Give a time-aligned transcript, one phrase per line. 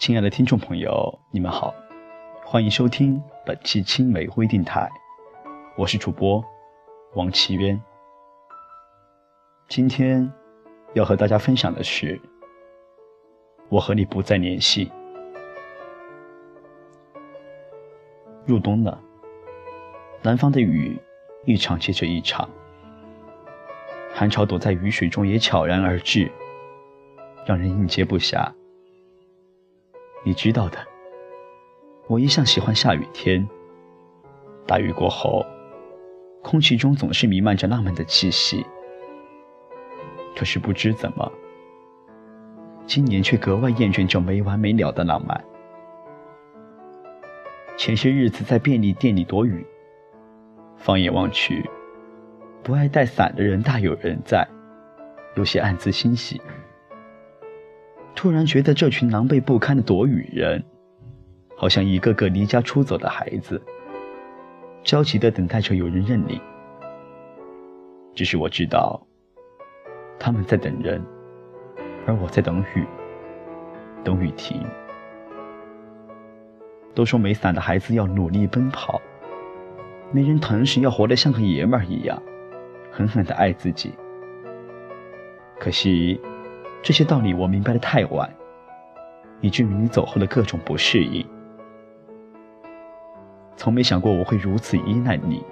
[0.00, 1.74] 亲爱的听众朋友，你们好，
[2.42, 4.88] 欢迎收听本期青梅微电台，
[5.76, 6.42] 我是主播
[7.16, 7.78] 王奇渊。
[9.68, 10.32] 今天
[10.94, 12.18] 要和大家分享的是，
[13.68, 14.90] 我和你不再联系。
[18.46, 18.98] 入冬了，
[20.22, 20.98] 南方的雨
[21.44, 22.48] 一场接着一场，
[24.14, 26.32] 寒潮躲在雨水中也悄然而至，
[27.44, 28.50] 让人应接不暇。
[30.22, 30.78] 你知道的，
[32.06, 33.48] 我一向喜欢下雨天。
[34.66, 35.44] 大雨过后，
[36.42, 38.64] 空气中总是弥漫着浪漫的气息。
[40.36, 41.32] 可是不知怎么，
[42.86, 45.42] 今年却格外厌倦这没完没了的浪漫。
[47.78, 49.66] 前些日子在便利店里躲雨，
[50.76, 51.68] 放眼望去，
[52.62, 54.46] 不爱带伞的人大有人在，
[55.34, 56.40] 有些暗自欣喜。
[58.20, 60.62] 突然觉得这群狼狈不堪的躲雨人，
[61.56, 63.58] 好像一个个离家出走的孩子，
[64.82, 66.38] 焦急地等待着有人认领。
[68.14, 69.00] 只是我知道，
[70.18, 71.02] 他们在等人，
[72.06, 72.84] 而我在等雨，
[74.04, 74.62] 等雨停。
[76.94, 79.00] 都说没伞的孩子要努力奔跑，
[80.12, 82.22] 没人疼时要活得像个爷们儿一样，
[82.92, 83.94] 狠狠地爱自己。
[85.58, 86.20] 可惜。
[86.82, 88.28] 这些道理我明白的太晚，
[89.40, 91.26] 以至于你走后的各种不适应。
[93.56, 95.44] 从没想过我会如此依赖你，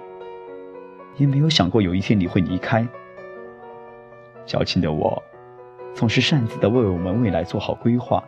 [1.17, 2.87] 也没有想过有一天你会离开。
[4.45, 5.21] 矫情的我，
[5.93, 8.23] 总是擅自的为我们未来做好规划，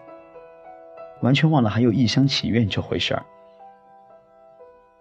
[1.22, 3.26] 完全忘了还有一厢情愿这回事儿，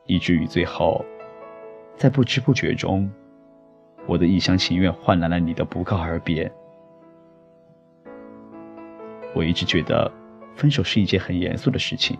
[0.06, 1.04] 以至于最后，
[1.96, 3.10] 在不知不觉中，
[4.06, 6.50] 我的一厢情愿换来了你的不告而别。
[9.32, 10.10] 我一直觉得，
[10.54, 12.18] 分手是一件很严肃的事情。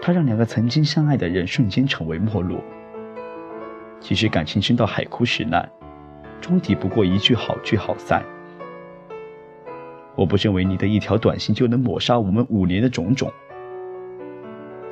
[0.00, 2.62] 它让两个曾经相爱的人瞬间成为陌路。
[3.98, 5.68] 其实感情深到海枯石烂，
[6.40, 8.22] 终抵不过一句好聚好散。
[10.14, 13.32] 我不认为你的一条短信就能抹杀我们五年的种种，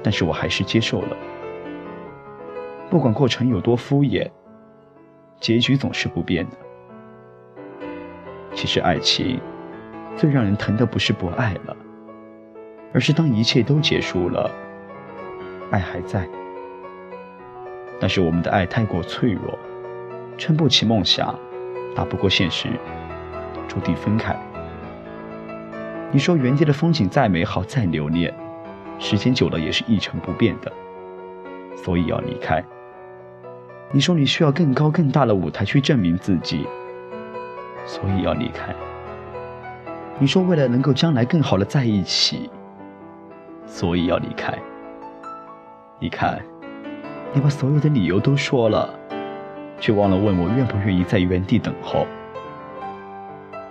[0.02, 1.16] 但是我还是接受了。
[2.90, 4.30] 不管过程有多敷衍，
[5.38, 6.56] 结局总是不变的。
[8.54, 9.38] 其实爱情。
[10.16, 11.76] 最让人疼的不是不爱了，
[12.92, 14.50] 而是当一切都结束了，
[15.70, 16.28] 爱还在，
[18.00, 19.58] 但是我们的爱太过脆弱，
[20.38, 21.34] 撑不起梦想，
[21.96, 22.68] 打不过现实，
[23.66, 24.36] 注定分开。
[26.12, 28.32] 你说原地的风景再美好再留恋，
[29.00, 30.72] 时间久了也是一成不变的，
[31.76, 32.64] 所以要离开。
[33.90, 36.66] 你说你需要更高更大的舞台去证明自己，
[37.84, 38.72] 所以要离开。
[40.18, 42.48] 你说为了能够将来更好的在一起，
[43.66, 44.56] 所以要离开。
[45.98, 46.40] 你看，
[47.32, 48.88] 你把所有的理由都说了，
[49.80, 52.06] 却忘了问我愿不愿意在原地等候。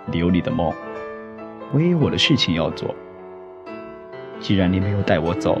[0.06, 0.70] 你有你的梦，
[1.72, 2.94] 我也有我的事情要做。
[4.38, 5.58] 既然你没有带我走，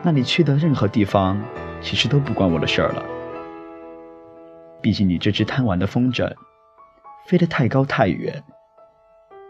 [0.00, 1.42] 那你去的任何地方，
[1.80, 3.04] 其实都不关我的事儿了。
[4.80, 6.32] 毕竟你这只贪玩的风筝，
[7.26, 8.44] 飞得太高太远。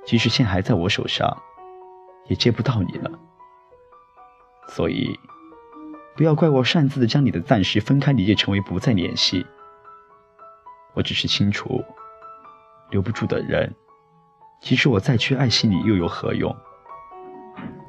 [0.05, 1.37] 即使线还在我手上，
[2.29, 3.11] 也接不到你了。
[4.69, 5.19] 所以，
[6.17, 9.47] 不要怪我擅自的将你的暂时分开理解成为不再联系。
[10.95, 11.85] 我只是清楚，
[12.91, 13.75] 留不住的人，
[14.61, 16.55] 即使我再去爱惜你，又有何用？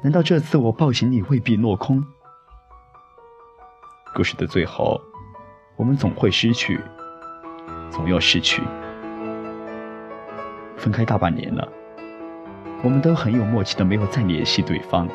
[0.02, 2.04] 难道这次我抱紧你未必落空？
[4.14, 5.00] 故事的最后，
[5.76, 6.80] 我们总会失去，
[7.90, 8.62] 总要失去。
[10.76, 11.66] 分开大半年了。
[12.84, 15.08] 我们都很有默契的，没有再联系对方，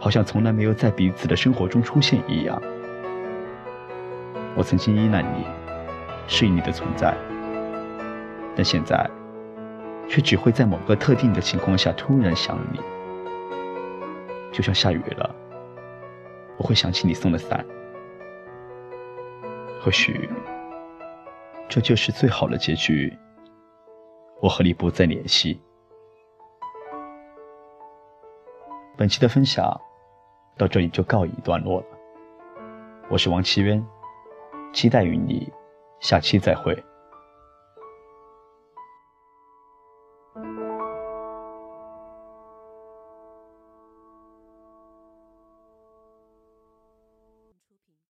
[0.00, 2.60] 好像从来没有在彼此的生活中出现一样。
[4.56, 5.46] 我曾经依赖你，
[6.26, 7.14] 适应你的存在，
[8.56, 9.08] 但现在，
[10.08, 12.80] 却只会在某个特定的情况下突然想你，
[14.50, 15.32] 就像下雨了，
[16.56, 17.64] 我会想起你送的伞。
[19.80, 20.28] 或许，
[21.68, 23.16] 这就是最好的结局。
[24.42, 25.60] 我和你不再联系。
[28.96, 29.78] 本期的分享
[30.56, 31.86] 到这里就告一段落了。
[33.10, 33.84] 我是王奇渊
[34.72, 35.52] 期待与你
[36.00, 36.74] 下期再会。